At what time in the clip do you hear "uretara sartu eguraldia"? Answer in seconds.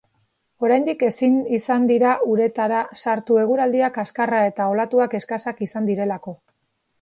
2.35-3.91